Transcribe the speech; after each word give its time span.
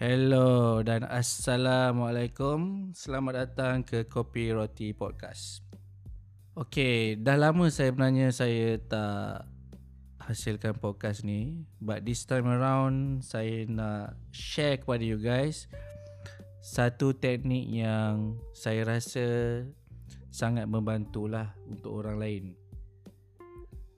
Hello 0.00 0.80
dan 0.80 1.04
Assalamualaikum. 1.04 2.88
Selamat 2.96 3.44
datang 3.44 3.84
ke 3.84 4.08
Kopi 4.08 4.48
Roti 4.48 4.96
Podcast. 4.96 5.60
Okay, 6.56 7.20
dah 7.20 7.36
lama 7.36 7.68
saya 7.68 7.92
sebenarnya 7.92 8.32
saya 8.32 8.80
tak 8.80 9.44
hasilkan 10.24 10.80
podcast 10.80 11.20
ni. 11.20 11.68
But 11.84 12.08
this 12.08 12.24
time 12.24 12.48
around 12.48 13.28
saya 13.28 13.68
nak 13.68 14.16
share 14.32 14.80
kepada 14.80 15.04
you 15.04 15.20
guys 15.20 15.68
Satu 16.64 17.12
teknik 17.12 17.68
yang 17.68 18.40
saya 18.56 18.88
rasa 18.88 19.28
sangat 20.32 20.64
membantulah 20.64 21.52
untuk 21.68 22.00
orang 22.00 22.16
lain. 22.16 22.44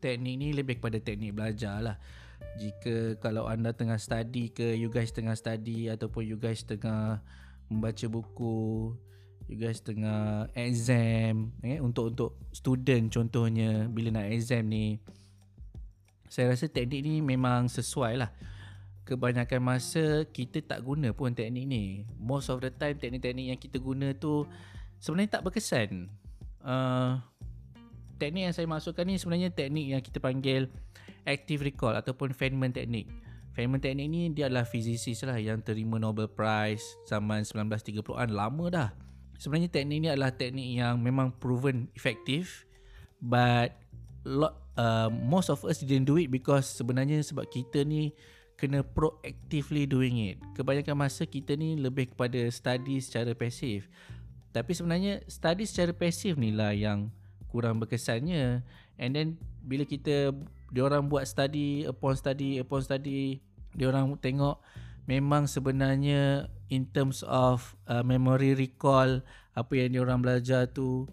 Teknik 0.03 0.35
ni 0.35 0.51
lebih 0.51 0.83
kepada 0.83 0.99
teknik 0.99 1.31
belajar 1.31 1.79
lah 1.79 1.95
jika 2.59 3.17
kalau 3.23 3.49
anda 3.49 3.75
tengah 3.75 3.97
study 3.97 4.53
ke 4.53 4.75
you 4.77 4.89
guys 4.93 5.11
tengah 5.15 5.35
study 5.35 5.89
ataupun 5.89 6.23
you 6.27 6.37
guys 6.37 6.63
tengah 6.63 7.23
membaca 7.67 8.07
buku 8.09 8.93
you 9.51 9.57
guys 9.59 9.83
tengah 9.83 10.47
exam 10.55 11.51
eh 11.67 11.83
untuk 11.83 12.15
untuk 12.15 12.31
student 12.55 13.11
contohnya 13.11 13.91
bila 13.91 14.15
nak 14.15 14.31
exam 14.31 14.69
ni 14.69 15.03
saya 16.33 16.57
rasa 16.57 16.65
teknik 16.65 17.05
ni 17.05 17.21
memang 17.21 17.69
sesuai 17.69 18.17
lah. 18.17 18.33
Kebanyakan 19.05 19.61
masa 19.61 20.25
kita 20.25 20.65
tak 20.65 20.81
guna 20.81 21.13
pun 21.13 21.37
teknik 21.37 21.69
ni. 21.69 22.09
Most 22.17 22.49
of 22.49 22.65
the 22.65 22.73
time 22.73 22.97
teknik-teknik 22.97 23.53
yang 23.53 23.61
kita 23.61 23.77
guna 23.77 24.17
tu 24.17 24.49
sebenarnya 24.97 25.37
tak 25.37 25.45
berkesan. 25.45 26.09
Uh, 26.65 27.21
teknik 28.17 28.49
yang 28.49 28.57
saya 28.57 28.65
masukkan 28.65 29.05
ni 29.05 29.21
sebenarnya 29.21 29.53
teknik 29.53 29.93
yang 29.93 30.01
kita 30.01 30.25
panggil 30.25 30.73
active 31.27 31.63
recall 31.63 31.95
ataupun 31.95 32.35
Feynman 32.35 32.75
technique. 32.75 33.11
Feynman 33.53 33.85
technique 33.85 34.09
ni 34.09 34.33
dia 34.33 34.49
adalah 34.49 34.65
fizisis 34.65 35.21
lah 35.29 35.37
yang 35.37 35.61
terima 35.61 36.01
Nobel 36.01 36.27
Prize 36.27 36.83
zaman 37.05 37.45
1930-an 37.45 38.33
lama 38.33 38.65
dah. 38.73 38.91
Sebenarnya 39.37 39.69
teknik 39.69 39.99
ni 40.01 40.09
adalah 40.09 40.33
teknik 40.33 40.69
yang 40.79 41.03
memang 41.03 41.35
proven 41.37 41.91
effective 41.99 42.65
but 43.21 43.75
lot, 44.25 44.63
uh, 44.79 45.11
most 45.11 45.51
of 45.51 45.67
us 45.67 45.83
didn't 45.83 46.09
do 46.09 46.17
it 46.17 46.31
because 46.31 46.65
sebenarnya 46.65 47.21
sebab 47.21 47.51
kita 47.51 47.85
ni 47.85 48.15
kena 48.57 48.87
proactively 48.87 49.85
doing 49.85 50.33
it. 50.33 50.39
Kebanyakan 50.55 50.95
masa 50.95 51.27
kita 51.27 51.59
ni 51.59 51.75
lebih 51.77 52.15
kepada 52.15 52.39
study 52.49 53.03
secara 53.03 53.35
pasif. 53.35 53.91
Tapi 54.55 54.73
sebenarnya 54.77 55.25
study 55.27 55.65
secara 55.67 55.91
pasif 55.91 56.39
ni 56.39 56.55
lah 56.55 56.71
yang 56.71 57.11
kurang 57.53 57.83
berkesannya 57.83 58.65
and 58.97 59.11
then 59.13 59.37
bila 59.61 59.85
kita 59.85 60.33
dia 60.73 60.83
orang 60.89 61.07
buat 61.07 61.29
study 61.29 61.85
upon 61.85 62.17
study 62.17 62.59
upon 62.59 62.81
study 62.81 63.45
dia 63.77 63.87
orang 63.93 64.17
tengok 64.19 64.59
memang 65.05 65.45
sebenarnya 65.45 66.49
in 66.73 66.89
terms 66.89 67.21
of 67.29 67.77
uh, 67.87 68.01
memory 68.01 68.57
recall 68.57 69.21
apa 69.53 69.73
yang 69.77 69.89
dia 69.93 70.01
orang 70.01 70.25
belajar 70.25 70.65
tu 70.73 71.05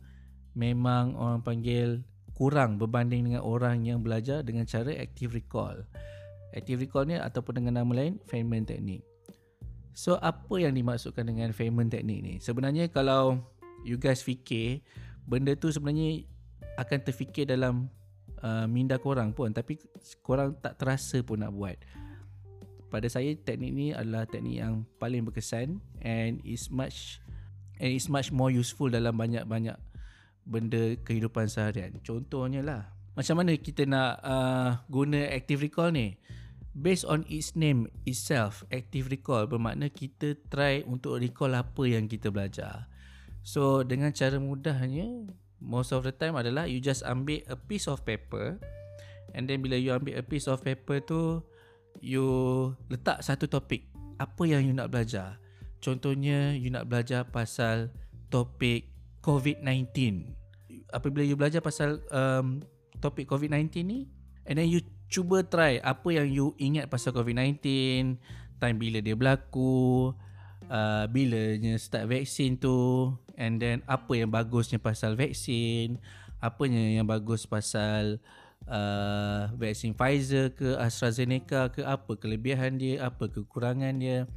memang 0.55 1.13
orang 1.19 1.43
panggil 1.43 2.03
kurang 2.39 2.79
berbanding 2.79 3.27
dengan 3.27 3.43
orang 3.43 3.83
yang 3.83 3.99
belajar 3.99 4.39
dengan 4.47 4.63
cara 4.63 4.95
active 4.95 5.35
recall. 5.35 5.83
Active 6.55 6.87
recall 6.87 7.03
ni 7.03 7.19
ataupun 7.19 7.59
dengan 7.59 7.83
nama 7.83 7.91
lain 7.91 8.15
Feynman 8.31 8.63
technique. 8.63 9.03
So 9.91 10.15
apa 10.23 10.55
yang 10.55 10.71
dimaksudkan 10.71 11.27
dengan 11.27 11.51
Feynman 11.51 11.91
technique 11.91 12.23
ni? 12.23 12.35
Sebenarnya 12.39 12.87
kalau 12.87 13.43
you 13.83 13.99
guys 13.99 14.23
fikir 14.23 14.79
benda 15.27 15.51
tu 15.59 15.67
sebenarnya 15.67 16.23
akan 16.79 16.99
terfikir 17.03 17.43
dalam 17.43 17.91
uh, 18.43 18.65
minda 18.65 18.99
korang 18.99 19.31
pun 19.31 19.51
tapi 19.51 19.79
korang 20.23 20.55
tak 20.59 20.79
terasa 20.79 21.21
pun 21.23 21.41
nak 21.43 21.53
buat. 21.55 21.77
Pada 22.89 23.05
saya 23.05 23.37
teknik 23.37 23.71
ni 23.71 23.87
adalah 23.93 24.25
teknik 24.25 24.65
yang 24.65 24.81
paling 24.97 25.21
berkesan 25.21 25.77
and 26.01 26.41
is 26.41 26.73
much 26.73 27.21
and 27.77 27.93
is 27.93 28.09
much 28.09 28.33
more 28.33 28.49
useful 28.49 28.89
dalam 28.89 29.13
banyak-banyak 29.13 29.77
benda 30.49 30.97
kehidupan 31.05 31.45
seharian. 31.45 32.01
Contohnya 32.01 32.65
lah 32.65 32.81
macam 33.19 33.35
mana 33.43 33.51
kita 33.59 33.83
nak 33.83 34.23
uh, 34.23 34.79
guna 34.87 35.27
active 35.29 35.59
recall 35.59 35.91
ni? 35.91 36.15
Based 36.71 37.03
on 37.03 37.27
its 37.27 37.57
name 37.57 37.91
itself 38.07 38.63
active 38.71 39.11
recall 39.11 39.43
bermakna 39.49 39.91
kita 39.91 40.39
try 40.47 40.85
untuk 40.87 41.19
recall 41.19 41.51
apa 41.51 41.83
yang 41.83 42.07
kita 42.07 42.31
belajar. 42.31 42.87
So 43.43 43.83
dengan 43.83 44.15
cara 44.15 44.39
mudahnya 44.39 45.35
most 45.59 45.91
of 45.91 46.07
the 46.07 46.15
time 46.15 46.39
adalah 46.39 46.65
you 46.65 46.79
just 46.79 47.03
ambil 47.03 47.39
a 47.51 47.55
piece 47.55 47.87
of 47.87 48.03
paper 48.07 48.59
and 49.35 49.45
then 49.47 49.59
bila 49.59 49.75
you 49.75 49.91
ambil 49.91 50.15
a 50.15 50.23
piece 50.23 50.47
of 50.47 50.59
paper 50.63 51.03
tu 51.03 51.43
you 51.99 52.25
letak 52.87 53.19
satu 53.23 53.45
topik. 53.47 53.87
Apa 54.19 54.43
yang 54.43 54.67
you 54.67 54.75
nak 54.75 54.91
belajar? 54.91 55.39
Contohnya 55.79 56.51
you 56.55 56.67
nak 56.71 56.91
belajar 56.91 57.23
pasal 57.27 57.91
topik 58.27 58.91
COVID-19 59.23 59.87
apabila 60.93 61.23
you 61.25 61.37
belajar 61.37 61.61
pasal 61.61 62.01
um, 62.09 62.61
topik 62.99 63.29
COVID-19 63.29 63.69
ni 63.85 63.99
and 64.45 64.57
then 64.57 64.67
you 64.67 64.81
cuba 65.09 65.45
try 65.45 65.77
apa 65.81 66.07
yang 66.13 66.27
you 66.29 66.53
ingat 66.57 66.89
pasal 66.89 67.13
COVID-19 67.13 67.61
time 68.59 68.77
bila 68.77 68.99
dia 68.99 69.15
berlaku 69.15 70.11
uh, 70.69 71.05
bilanya 71.09 71.77
start 71.79 72.09
vaksin 72.09 72.59
tu 72.59 73.09
and 73.39 73.63
then 73.63 73.79
apa 73.87 74.19
yang 74.19 74.29
bagusnya 74.29 74.77
pasal 74.77 75.15
vaksin? 75.15 75.95
Apanya 76.43 76.99
yang 76.99 77.07
bagus 77.07 77.47
pasal 77.47 78.19
uh, 78.67 79.47
vaksin 79.55 79.95
Pfizer 79.95 80.51
ke 80.51 80.75
AstraZeneca 80.75 81.71
ke 81.71 81.81
apa 81.87 82.19
kelebihan 82.19 82.75
dia 82.75 83.07
apa 83.07 83.31
kekurangan 83.31 83.95
dia? 83.95 84.27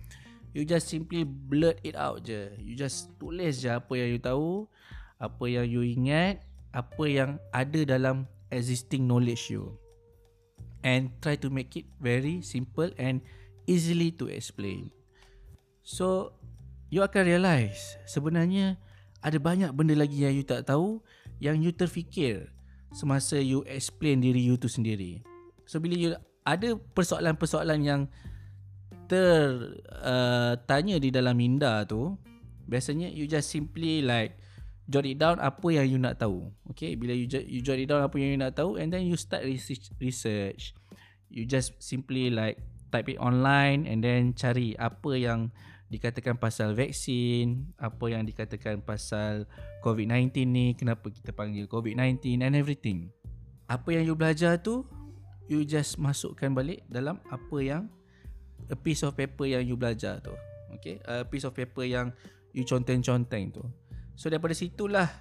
You 0.55 0.63
just 0.63 0.87
simply 0.87 1.27
blurt 1.27 1.83
it 1.83 1.99
out 1.99 2.23
je. 2.23 2.55
You 2.63 2.79
just 2.79 3.11
tulis 3.19 3.59
je 3.59 3.75
apa 3.75 3.91
yang 3.99 4.09
you 4.15 4.21
tahu 4.23 4.71
apa 5.19 5.45
yang 5.51 5.67
you 5.67 5.83
ingat 5.83 6.45
apa 6.71 7.05
yang 7.11 7.31
ada 7.51 7.83
dalam 7.85 8.31
existing 8.55 9.11
knowledge 9.11 9.51
you. 9.51 9.75
And 10.83 11.15
try 11.23 11.39
to 11.39 11.49
make 11.51 11.79
it 11.79 11.87
very 12.03 12.43
simple 12.43 12.91
and 12.99 13.23
easily 13.71 14.11
to 14.19 14.27
explain. 14.27 14.91
So 15.87 16.35
you 16.91 17.07
akan 17.07 17.23
realise 17.25 17.97
sebenarnya 18.05 18.83
ada 19.23 19.39
banyak 19.39 19.71
benda 19.73 19.95
lagi 19.95 20.27
yang 20.27 20.35
you 20.35 20.45
tak 20.45 20.67
tahu 20.67 20.99
yang 21.39 21.63
you 21.63 21.71
terfikir 21.71 22.51
semasa 22.93 23.41
you 23.41 23.65
explain 23.65 24.21
diri 24.21 24.43
you 24.43 24.59
tu 24.59 24.69
sendiri. 24.69 25.23
So 25.65 25.81
bila 25.81 25.97
you 25.97 26.13
ada 26.43 26.77
persoalan-persoalan 26.77 27.81
yang 27.87 28.03
tertanya 29.09 30.97
uh, 30.99 31.03
di 31.03 31.09
dalam 31.15 31.39
minda 31.39 31.87
tu, 31.87 32.19
biasanya 32.67 33.09
you 33.09 33.31
just 33.31 33.49
simply 33.49 34.03
like 34.03 34.37
jot 34.91 35.07
it 35.07 35.17
down 35.17 35.39
apa 35.39 35.67
yang 35.71 35.87
you 35.89 35.99
nak 36.03 36.19
tahu. 36.19 36.51
Okay, 36.75 36.99
bila 36.99 37.15
you 37.15 37.31
you 37.47 37.63
jot 37.63 37.79
it 37.79 37.89
down 37.89 38.03
apa 38.03 38.19
yang 38.19 38.37
you 38.37 38.41
nak 38.43 38.59
tahu 38.59 38.77
and 38.77 38.91
then 38.91 39.07
you 39.07 39.15
start 39.15 39.47
research 39.47 39.89
research. 40.03 40.75
You 41.33 41.49
just 41.49 41.79
simply 41.81 42.29
like 42.29 42.61
type 42.93 43.09
it 43.09 43.17
online 43.17 43.89
and 43.89 44.05
then 44.05 44.37
cari 44.37 44.77
apa 44.77 45.17
yang 45.17 45.49
dikatakan 45.93 46.41
pasal 46.41 46.73
vaksin, 46.73 47.69
apa 47.77 48.09
yang 48.09 48.25
dikatakan 48.25 48.81
pasal 48.81 49.45
COVID-19 49.85 50.49
ni, 50.49 50.73
kenapa 50.73 51.13
kita 51.13 51.37
panggil 51.37 51.69
COVID-19 51.69 52.41
and 52.41 52.57
everything. 52.57 53.13
Apa 53.69 54.01
yang 54.01 54.09
you 54.09 54.17
belajar 54.17 54.57
tu, 54.57 54.89
you 55.53 55.69
just 55.69 56.01
masukkan 56.01 56.49
balik 56.57 56.81
dalam 56.89 57.21
apa 57.29 57.57
yang 57.61 57.93
a 58.73 58.77
piece 58.77 59.05
of 59.05 59.13
paper 59.13 59.45
yang 59.45 59.69
you 59.69 59.77
belajar 59.77 60.17
tu. 60.25 60.33
Okay, 60.81 60.97
a 61.05 61.29
piece 61.29 61.45
of 61.45 61.53
paper 61.53 61.85
yang 61.85 62.09
you 62.57 62.65
conteng-conteng 62.65 63.53
tu. 63.53 63.61
So 64.17 64.33
daripada 64.33 64.57
situlah 64.57 65.13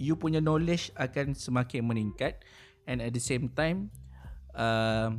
you 0.00 0.16
punya 0.16 0.40
knowledge 0.40 0.88
akan 0.96 1.36
semakin 1.36 1.84
meningkat 1.84 2.40
and 2.88 3.04
at 3.04 3.12
the 3.12 3.20
same 3.20 3.52
time 3.52 3.92
uh, 4.56 5.12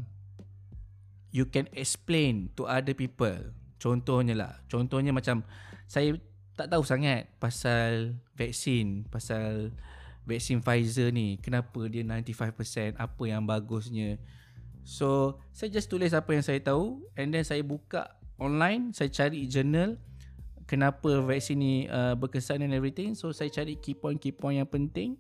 you 1.30 1.46
can 1.46 1.70
explain 1.78 2.50
to 2.58 2.66
other 2.66 2.98
people 2.98 3.54
Contohnya 3.84 4.32
lah. 4.32 4.54
Contohnya 4.72 5.12
macam 5.12 5.44
Saya 5.92 6.16
tak 6.56 6.72
tahu 6.72 6.88
sangat 6.88 7.28
Pasal 7.36 8.16
vaksin 8.40 9.04
Pasal 9.12 9.76
Vaksin 10.24 10.64
Pfizer 10.64 11.12
ni 11.12 11.36
Kenapa 11.44 11.84
dia 11.92 12.08
95% 12.08 12.96
Apa 12.96 13.24
yang 13.28 13.44
bagusnya. 13.44 14.16
So 14.88 15.36
Saya 15.52 15.68
just 15.76 15.92
tulis 15.92 16.16
apa 16.16 16.32
yang 16.32 16.48
saya 16.48 16.64
tahu 16.64 17.04
And 17.20 17.36
then 17.36 17.44
saya 17.44 17.60
buka 17.60 18.16
Online 18.40 18.96
Saya 18.96 19.12
cari 19.12 19.44
journal 19.52 20.00
Kenapa 20.64 21.20
vaksin 21.20 21.60
ni 21.60 21.74
uh, 21.92 22.16
Berkesan 22.16 22.64
and 22.64 22.72
everything. 22.72 23.20
So 23.20 23.36
saya 23.36 23.52
cari 23.52 23.76
key 23.76 24.00
point 24.00 24.16
Key 24.16 24.32
point 24.32 24.64
yang 24.64 24.70
penting 24.72 25.20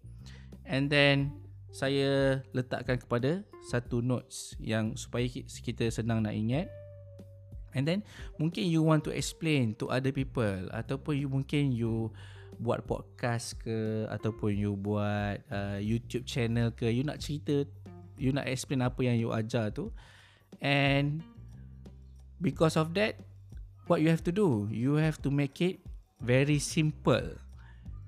And 0.63 0.87
then 0.87 1.35
Saya 1.75 2.39
letakkan 2.55 2.95
kepada 2.95 3.43
Satu 3.67 3.99
notes 3.99 4.55
Yang 4.63 5.03
supaya 5.03 5.27
kita 5.43 5.91
senang 5.91 6.23
nak 6.23 6.31
ingat 6.31 6.71
And 7.73 7.89
then 7.89 8.05
mungkin 8.37 8.69
you 8.69 8.85
want 8.85 9.05
to 9.09 9.11
explain 9.11 9.73
to 9.81 9.89
other 9.89 10.13
people 10.13 10.69
ataupun 10.69 11.17
you 11.17 11.27
mungkin 11.29 11.73
you 11.73 12.13
buat 12.61 12.85
podcast 12.85 13.57
ke 13.59 14.05
ataupun 14.13 14.53
you 14.53 14.77
buat 14.77 15.41
uh, 15.49 15.81
YouTube 15.81 16.29
channel 16.29 16.69
ke 16.69 16.85
you 16.85 17.01
nak 17.01 17.17
cerita 17.17 17.65
you 18.15 18.29
nak 18.29 18.45
explain 18.45 18.85
apa 18.85 19.01
yang 19.01 19.17
you 19.17 19.33
ajar 19.33 19.73
tu 19.73 19.89
and 20.61 21.25
because 22.37 22.77
of 22.77 22.93
that 22.93 23.17
what 23.87 24.01
you 24.01 24.09
have 24.09 24.23
to 24.23 24.31
do, 24.31 24.67
you 24.71 24.95
have 24.95 25.21
to 25.21 25.31
make 25.31 25.59
it 25.61 25.79
very 26.21 26.59
simple. 26.59 27.35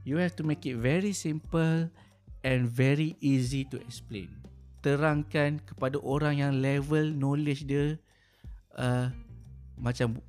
You 0.05 0.17
have 0.17 0.35
to 0.37 0.43
make 0.43 0.65
it 0.65 0.77
very 0.77 1.13
simple 1.13 1.89
and 2.43 2.69
very 2.69 3.17
easy 3.19 3.65
to 3.73 3.81
explain. 3.81 4.29
Terangkan 4.85 5.65
kepada 5.65 5.97
orang 5.97 6.45
yang 6.45 6.53
level 6.61 7.09
knowledge 7.09 7.65
dia 7.65 7.97
uh, 8.77 9.09
macam 9.79 10.19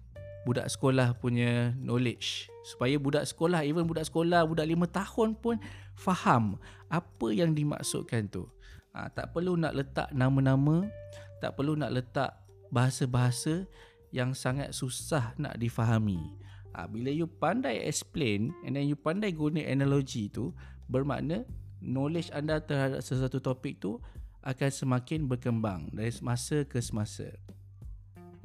budak 0.46 0.70
sekolah 0.70 1.19
punya 1.19 1.75
knowledge. 1.78 2.46
Supaya 2.62 2.98
budak 2.98 3.26
sekolah 3.26 3.66
even 3.66 3.87
budak 3.87 4.06
sekolah 4.06 4.46
budak 4.46 4.66
lima 4.66 4.87
tahun 4.87 5.34
pun 5.38 5.58
faham 5.98 6.58
apa 6.87 7.26
yang 7.34 7.50
dimaksudkan 7.50 8.31
tu. 8.31 8.46
Ha, 8.94 9.10
tak 9.10 9.34
perlu 9.34 9.58
nak 9.58 9.76
letak 9.76 10.08
nama-nama 10.14 10.87
tak 11.40 11.56
perlu 11.56 11.76
nak 11.76 11.93
letak 11.93 12.32
bahasa-bahasa 12.72 13.69
yang 14.10 14.32
sangat 14.32 14.72
susah 14.72 15.37
nak 15.37 15.60
difahami. 15.60 16.19
Ha, 16.72 16.88
bila 16.88 17.12
you 17.12 17.28
pandai 17.28 17.84
explain 17.84 18.52
and 18.64 18.76
then 18.76 18.88
you 18.88 18.96
pandai 18.96 19.32
guna 19.32 19.60
analogi 19.64 20.28
tu 20.28 20.52
bermakna 20.88 21.44
knowledge 21.81 22.32
anda 22.32 22.60
terhadap 22.60 23.00
sesuatu 23.04 23.40
topik 23.40 23.81
tu 23.81 24.00
akan 24.46 24.70
semakin 24.70 25.26
berkembang 25.26 25.90
dari 25.90 26.12
semasa 26.12 26.62
ke 26.62 26.78
semasa 26.78 27.34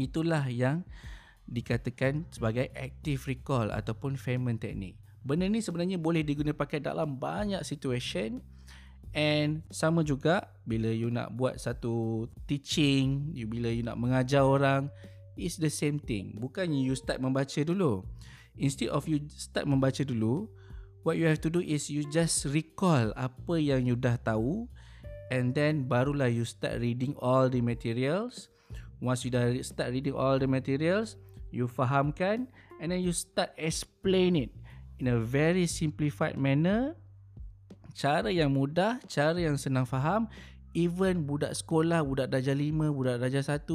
itulah 0.02 0.46
yang 0.50 0.84
dikatakan 1.46 2.26
sebagai 2.32 2.72
active 2.74 3.28
recall 3.28 3.70
ataupun 3.70 4.16
Feynman 4.16 4.58
technique. 4.58 4.98
Benda 5.22 5.46
ni 5.46 5.62
sebenarnya 5.62 6.02
boleh 6.02 6.26
digunakan 6.26 6.58
pakai 6.58 6.82
dalam 6.82 7.22
banyak 7.22 7.62
situation 7.62 8.42
and 9.14 9.62
sama 9.70 10.02
juga 10.02 10.50
bila 10.66 10.90
you 10.90 11.14
nak 11.14 11.36
buat 11.36 11.62
satu 11.62 12.26
teaching, 12.50 13.30
you 13.36 13.46
bila 13.46 13.70
you 13.70 13.86
nak 13.86 14.00
mengajar 14.00 14.42
orang, 14.42 14.90
is 15.36 15.60
the 15.60 15.70
same 15.70 16.00
thing. 16.02 16.38
Bukannya 16.40 16.82
you 16.82 16.96
start 16.98 17.20
membaca 17.22 17.62
dulu. 17.62 18.02
Instead 18.58 18.90
of 18.92 19.06
you 19.08 19.22
start 19.30 19.68
membaca 19.68 20.02
dulu, 20.04 20.48
what 21.04 21.18
you 21.18 21.28
have 21.28 21.42
to 21.44 21.52
do 21.52 21.62
is 21.62 21.88
you 21.90 22.06
just 22.10 22.48
recall 22.50 23.14
apa 23.16 23.56
yang 23.58 23.86
you 23.86 23.96
dah 23.96 24.18
tahu 24.22 24.68
and 25.32 25.56
then 25.56 25.88
barulah 25.88 26.28
you 26.28 26.44
start 26.44 26.78
reading 26.84 27.16
all 27.20 27.48
the 27.48 27.64
materials. 27.64 28.52
Once 29.02 29.26
you 29.26 29.34
dah 29.34 29.50
start 29.66 29.90
reading 29.90 30.14
all 30.14 30.38
the 30.38 30.46
materials, 30.46 31.18
you 31.50 31.66
fahamkan 31.66 32.46
and 32.78 32.94
then 32.94 33.02
you 33.02 33.10
start 33.10 33.50
explain 33.58 34.38
it 34.38 34.54
in 35.02 35.10
a 35.10 35.18
very 35.18 35.66
simplified 35.66 36.38
manner. 36.38 36.94
Cara 37.98 38.30
yang 38.30 38.54
mudah 38.54 39.02
cara 39.10 39.36
yang 39.36 39.58
senang 39.58 39.84
faham 39.84 40.30
even 40.78 41.28
budak 41.28 41.52
sekolah 41.52 42.06
budak 42.06 42.32
darjah 42.32 42.56
5 42.56 42.94
budak 42.96 43.20
darjah 43.20 43.44
1 43.44 43.68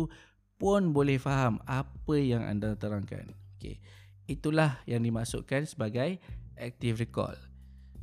pun 0.56 0.94
boleh 0.94 1.20
faham 1.20 1.60
apa 1.68 2.16
yang 2.16 2.40
anda 2.46 2.72
terangkan. 2.78 3.36
Okey. 3.58 3.82
Itulah 4.30 4.80
yang 4.88 5.04
dimaksudkan 5.04 5.68
sebagai 5.68 6.16
active 6.56 7.02
recall. 7.04 7.36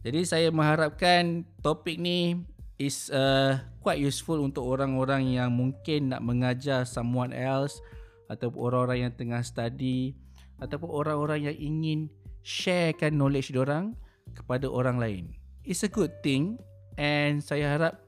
Jadi 0.03 0.27
saya 0.27 0.47
mengharapkan 0.51 1.47
topik 1.63 1.97
ni 1.97 2.43
is 2.83 3.07
uh, 3.15 3.55
quite 3.79 4.03
useful 4.03 4.43
untuk 4.43 4.67
orang-orang 4.67 5.39
yang 5.39 5.49
mungkin 5.55 6.11
nak 6.11 6.19
mengajar 6.19 6.83
someone 6.83 7.31
else 7.31 7.79
ataupun 8.27 8.59
orang-orang 8.59 8.99
yang 9.07 9.13
tengah 9.15 9.41
study 9.43 10.15
ataupun 10.59 10.91
orang-orang 10.91 11.47
yang 11.47 11.57
ingin 11.57 11.99
sharekan 12.43 13.15
knowledge 13.15 13.55
diorang 13.55 13.95
kepada 14.35 14.67
orang 14.67 14.99
lain. 14.99 15.23
It's 15.63 15.87
a 15.87 15.91
good 15.91 16.11
thing 16.19 16.59
and 16.99 17.39
saya 17.39 17.79
harap 17.79 18.03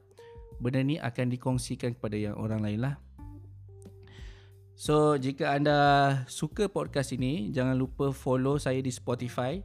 benda 0.60 0.84
ni 0.84 0.96
akan 1.00 1.32
dikongsikan 1.32 1.96
kepada 1.96 2.16
yang 2.16 2.36
orang 2.36 2.60
lain 2.60 2.80
lah. 2.84 2.94
So 4.76 5.16
jika 5.16 5.56
anda 5.56 5.78
suka 6.28 6.68
podcast 6.68 7.16
ini 7.16 7.48
jangan 7.48 7.80
lupa 7.80 8.12
follow 8.12 8.60
saya 8.60 8.84
di 8.84 8.92
Spotify 8.92 9.56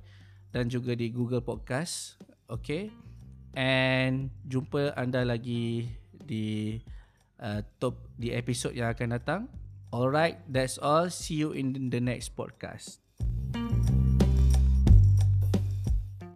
dan 0.56 0.72
juga 0.72 0.96
di 0.96 1.12
Google 1.12 1.44
Podcast. 1.44 2.16
Okay. 2.48 3.11
And 3.52 4.32
jumpa 4.48 4.96
anda 4.96 5.28
lagi 5.28 5.92
di 6.16 6.80
uh, 7.42 7.60
top 7.82 8.00
di 8.16 8.32
episod 8.32 8.72
yang 8.72 8.96
akan 8.96 9.18
datang. 9.20 9.42
Alright, 9.92 10.40
that's 10.48 10.80
all. 10.80 11.12
See 11.12 11.44
you 11.44 11.52
in 11.52 11.92
the 11.92 12.00
next 12.00 12.32
podcast. 12.40 13.04